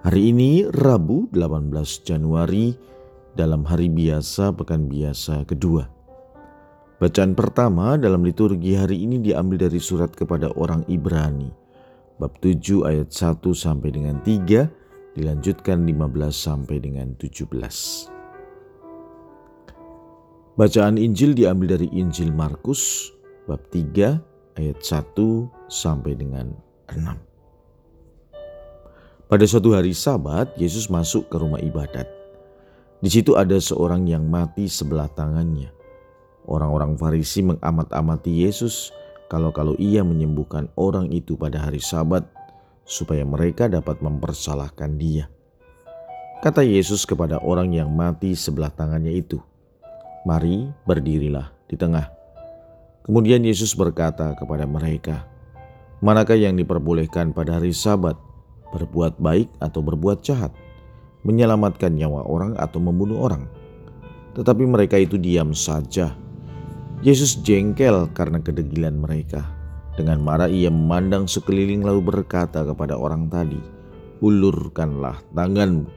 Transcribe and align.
Hari 0.00 0.32
ini 0.32 0.64
Rabu 0.64 1.28
18 1.28 1.76
Januari 2.08 2.72
dalam 3.36 3.68
hari 3.68 3.92
biasa 3.92 4.48
pekan 4.56 4.88
biasa 4.88 5.44
kedua. 5.44 5.92
Bacaan 6.96 7.36
pertama 7.36 8.00
dalam 8.00 8.24
liturgi 8.24 8.80
hari 8.80 9.04
ini 9.04 9.20
diambil 9.20 9.68
dari 9.68 9.76
surat 9.76 10.08
kepada 10.08 10.56
orang 10.56 10.88
Ibrani 10.88 11.52
bab 12.16 12.32
7 12.40 12.88
ayat 12.88 13.12
1 13.12 13.44
sampai 13.52 13.92
dengan 13.92 14.16
3 14.24 15.20
dilanjutkan 15.20 15.84
15 15.84 16.00
sampai 16.32 16.80
dengan 16.80 17.12
17. 17.20 17.52
Bacaan 20.56 20.96
Injil 20.96 21.36
diambil 21.36 21.76
dari 21.76 21.92
Injil 21.92 22.32
Markus 22.32 23.12
bab 23.44 23.68
3 23.68 24.16
ayat 24.56 24.78
1 24.80 25.12
sampai 25.68 26.16
dengan 26.16 26.56
6. 26.88 27.29
Pada 29.30 29.46
suatu 29.46 29.78
hari 29.78 29.94
Sabat, 29.94 30.58
Yesus 30.58 30.90
masuk 30.90 31.30
ke 31.30 31.38
rumah 31.38 31.62
ibadat. 31.62 32.02
Di 32.98 33.06
situ 33.06 33.38
ada 33.38 33.54
seorang 33.62 34.02
yang 34.10 34.26
mati 34.26 34.66
sebelah 34.66 35.06
tangannya. 35.06 35.70
Orang-orang 36.50 36.98
Farisi 36.98 37.46
mengamat-amati 37.46 38.42
Yesus 38.42 38.90
kalau-kalau 39.30 39.78
ia 39.78 40.02
menyembuhkan 40.02 40.66
orang 40.74 41.14
itu 41.14 41.38
pada 41.38 41.62
hari 41.62 41.78
Sabat, 41.78 42.26
supaya 42.82 43.22
mereka 43.22 43.70
dapat 43.70 44.02
mempersalahkan 44.02 44.98
dia. 44.98 45.30
Kata 46.42 46.66
Yesus 46.66 47.06
kepada 47.06 47.38
orang 47.38 47.70
yang 47.70 47.86
mati 47.86 48.34
sebelah 48.34 48.74
tangannya 48.74 49.14
itu, 49.14 49.38
"Mari, 50.26 50.74
berdirilah 50.90 51.54
di 51.70 51.78
tengah." 51.78 52.10
Kemudian 53.06 53.46
Yesus 53.46 53.78
berkata 53.78 54.34
kepada 54.34 54.66
mereka, 54.66 55.22
"Manakah 56.02 56.34
yang 56.34 56.58
diperbolehkan 56.58 57.30
pada 57.30 57.62
hari 57.62 57.70
Sabat?" 57.70 58.29
Berbuat 58.70 59.18
baik 59.18 59.50
atau 59.58 59.82
berbuat 59.82 60.22
jahat, 60.22 60.54
menyelamatkan 61.26 61.94
nyawa 61.94 62.24
orang 62.26 62.56
atau 62.56 62.78
membunuh 62.78 63.20
orang. 63.20 63.44
Tetapi 64.34 64.64
mereka 64.66 64.96
itu 64.96 65.18
diam 65.18 65.50
saja. 65.52 66.14
Yesus 67.00 67.40
jengkel 67.40 68.06
karena 68.12 68.38
kedegilan 68.38 69.00
mereka. 69.00 69.44
Dengan 69.98 70.22
marah 70.22 70.48
ia 70.48 70.70
memandang 70.70 71.26
sekeliling 71.26 71.82
lalu 71.82 72.00
berkata 72.00 72.62
kepada 72.62 72.94
orang 72.96 73.26
tadi, 73.26 73.58
Ulurkanlah 74.20 75.18
tanganmu. 75.32 75.88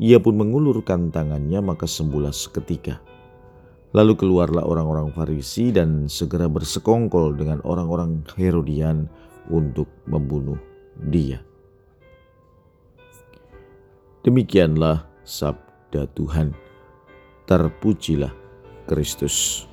Ia 0.00 0.16
pun 0.22 0.38
mengulurkan 0.38 1.12
tangannya 1.12 1.60
maka 1.60 1.84
sembuhlah 1.84 2.32
seketika. 2.32 3.02
Lalu 3.90 4.14
keluarlah 4.14 4.62
orang-orang 4.62 5.10
Farisi 5.10 5.74
dan 5.74 6.06
segera 6.06 6.46
bersekongkol 6.46 7.34
dengan 7.34 7.58
orang-orang 7.66 8.22
Herodian 8.38 9.10
untuk 9.50 9.90
membunuh 10.06 10.56
dia. 11.10 11.42
Demikianlah 14.20 15.08
sabda 15.24 16.04
Tuhan. 16.12 16.52
Terpujilah 17.48 18.28
Kristus. 18.84 19.64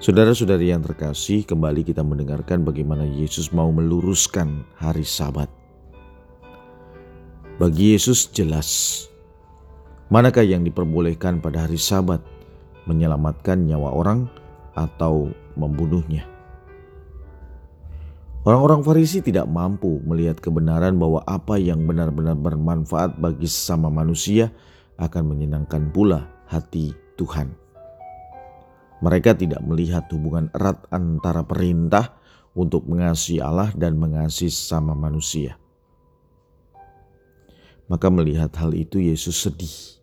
Saudara-saudari 0.00 0.72
yang 0.72 0.80
terkasih, 0.80 1.44
kembali 1.44 1.84
kita 1.84 2.00
mendengarkan 2.00 2.64
bagaimana 2.64 3.04
Yesus 3.04 3.52
mau 3.52 3.68
meluruskan 3.68 4.64
hari 4.80 5.04
Sabat. 5.04 5.52
Bagi 7.60 7.92
Yesus 7.92 8.32
jelas, 8.32 9.04
manakah 10.08 10.44
yang 10.44 10.64
diperbolehkan 10.64 11.44
pada 11.44 11.68
hari 11.68 11.76
Sabat, 11.76 12.24
menyelamatkan 12.88 13.60
nyawa 13.60 13.92
orang 13.92 14.24
atau 14.72 15.36
membunuhnya. 15.52 16.35
Orang-orang 18.46 18.86
Farisi 18.86 19.18
tidak 19.26 19.50
mampu 19.50 19.98
melihat 20.06 20.38
kebenaran 20.38 20.94
bahwa 21.02 21.18
apa 21.26 21.58
yang 21.58 21.82
benar-benar 21.82 22.38
bermanfaat 22.38 23.18
bagi 23.18 23.50
sesama 23.50 23.90
manusia 23.90 24.54
akan 25.02 25.34
menyenangkan 25.34 25.90
pula 25.90 26.30
hati 26.46 26.94
Tuhan. 27.18 27.50
Mereka 29.02 29.34
tidak 29.34 29.66
melihat 29.66 30.06
hubungan 30.14 30.46
erat 30.54 30.78
antara 30.94 31.42
perintah 31.42 32.14
untuk 32.54 32.86
mengasihi 32.86 33.42
Allah 33.42 33.74
dan 33.74 33.98
mengasihi 33.98 34.54
sesama 34.54 34.94
manusia. 34.94 35.58
Maka 37.90 38.14
melihat 38.14 38.54
hal 38.62 38.78
itu 38.78 39.02
Yesus 39.02 39.42
sedih. 39.42 39.98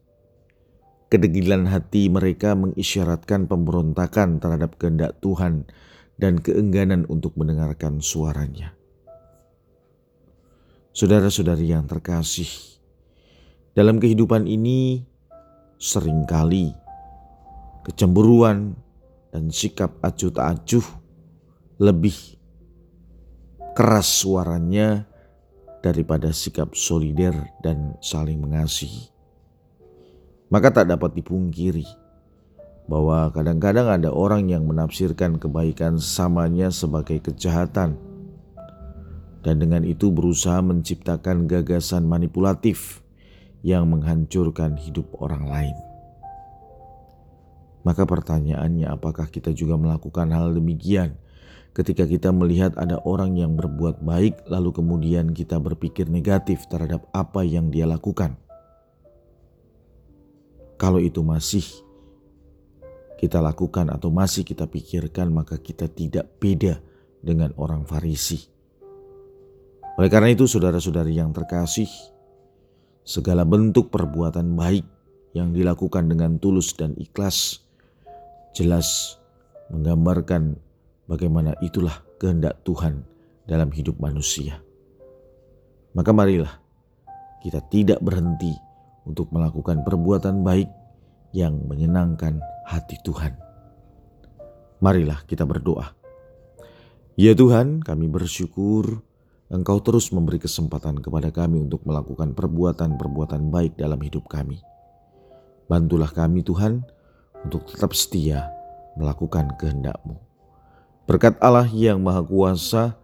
Kedegilan 1.07 1.63
hati 1.71 2.11
mereka 2.11 2.59
mengisyaratkan 2.59 3.47
pemberontakan 3.47 4.43
terhadap 4.43 4.75
kehendak 4.75 5.15
Tuhan 5.23 5.63
dan 6.18 6.40
keengganan 6.40 7.09
untuk 7.09 7.34
mendengarkan 7.38 8.00
suaranya. 8.00 8.78
Saudara-saudari 10.94 11.74
yang 11.74 11.90
terkasih, 11.90 12.50
dalam 13.74 13.97
kehidupan 13.97 14.46
ini 14.46 15.01
sering 15.81 16.29
kali 16.29 16.69
kecemburuan 17.84 18.78
dan 19.34 19.50
sikap 19.50 19.97
acuh 20.06 20.29
tak 20.29 20.46
acuh 20.62 20.85
lebih 21.81 22.13
keras 23.74 24.22
suaranya 24.22 25.09
daripada 25.81 26.30
sikap 26.30 26.78
solider 26.78 27.34
dan 27.59 27.97
saling 28.00 28.38
mengasihi. 28.38 29.09
Maka 30.53 30.69
tak 30.69 30.94
dapat 30.94 31.18
dipungkiri 31.18 32.02
bahwa 32.88 33.31
kadang-kadang 33.31 33.88
ada 33.88 34.09
orang 34.11 34.51
yang 34.51 34.67
menafsirkan 34.67 35.39
kebaikan 35.39 35.99
samanya 35.99 36.67
sebagai 36.67 37.23
kejahatan 37.23 37.95
dan 39.44 39.55
dengan 39.59 39.83
itu 39.83 40.11
berusaha 40.11 40.63
menciptakan 40.63 41.45
gagasan 41.51 42.07
manipulatif 42.07 43.03
yang 43.63 43.88
menghancurkan 43.91 44.79
hidup 44.79 45.07
orang 45.19 45.47
lain. 45.47 45.77
Maka 47.83 48.07
pertanyaannya 48.07 48.88
apakah 48.88 49.27
kita 49.27 49.51
juga 49.51 49.75
melakukan 49.75 50.31
hal 50.31 50.55
demikian 50.55 51.19
ketika 51.75 52.07
kita 52.07 52.31
melihat 52.31 52.71
ada 52.79 53.03
orang 53.03 53.35
yang 53.35 53.59
berbuat 53.59 54.00
baik 54.00 54.47
lalu 54.47 54.71
kemudian 54.71 55.35
kita 55.35 55.59
berpikir 55.59 56.07
negatif 56.07 56.63
terhadap 56.71 57.03
apa 57.11 57.44
yang 57.44 57.67
dia 57.67 57.83
lakukan? 57.83 58.39
Kalau 60.79 61.03
itu 61.03 61.19
masih 61.23 61.63
kita 63.23 63.39
lakukan 63.39 63.88
atau 63.88 64.11
masih 64.11 64.44
kita 64.44 64.67
pikirkan, 64.67 65.31
maka 65.31 65.56
kita 65.56 65.88
tidak 65.88 66.28
beda 66.44 66.84
dengan 67.23 67.56
orang 67.56 67.88
Farisi. 67.88 68.51
Oleh 69.95 70.11
karena 70.11 70.35
itu, 70.35 70.44
saudara-saudari 70.44 71.16
yang 71.16 71.31
terkasih, 71.31 71.88
segala 73.07 73.47
bentuk 73.47 73.88
perbuatan 73.88 74.59
baik 74.59 74.83
yang 75.31 75.56
dilakukan 75.56 76.12
dengan 76.12 76.35
tulus 76.35 76.75
dan 76.75 77.00
ikhlas 77.00 77.63
jelas 78.51 79.16
menggambarkan 79.72 80.59
bagaimana 81.07 81.56
itulah 81.63 82.03
kehendak 82.19 82.59
Tuhan 82.67 83.07
dalam 83.47 83.72
hidup 83.72 84.03
manusia. 84.03 84.59
Maka 85.95 86.12
marilah 86.12 86.59
kita 87.39 87.63
tidak 87.71 88.03
berhenti 88.03 88.51
untuk 89.07 89.31
melakukan 89.31 89.80
perbuatan 89.88 90.44
baik 90.44 90.68
yang 91.31 91.63
menyenangkan 91.65 92.52
hati 92.68 93.00
Tuhan. 93.04 93.36
Marilah 94.83 95.24
kita 95.24 95.48
berdoa. 95.48 95.95
Ya 97.13 97.38
Tuhan, 97.38 97.86
kami 97.86 98.10
bersyukur 98.10 99.06
Engkau 99.54 99.77
terus 99.86 100.10
memberi 100.10 100.42
kesempatan 100.42 100.98
kepada 100.98 101.30
kami 101.30 101.62
untuk 101.62 101.86
melakukan 101.86 102.33
perbuatan-perbuatan 102.33 103.54
baik 103.54 103.77
dalam 103.77 104.01
hidup 104.01 104.25
kami. 104.25 104.57
Bantulah 105.69 106.10
kami 106.10 106.42
Tuhan 106.42 106.81
untuk 107.45 107.69
tetap 107.69 107.94
setia 107.94 108.50
melakukan 108.98 109.54
kehendak-Mu. 109.62 110.18
Berkat 111.06 111.38
Allah 111.38 111.69
yang 111.69 112.01
Maha 112.01 112.25
Kuasa 112.25 112.98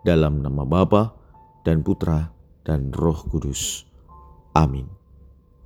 dalam 0.00 0.40
nama 0.40 0.64
Bapa 0.64 1.12
dan 1.60 1.84
Putra 1.84 2.32
dan 2.64 2.88
Roh 2.94 3.28
Kudus. 3.28 3.84
Amin. 4.56 5.01